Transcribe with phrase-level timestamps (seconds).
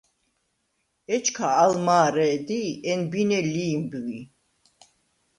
[1.15, 4.19] ეჩქა ალ მა̄რე̄დი̄ ენბინე ლი̄მბვი: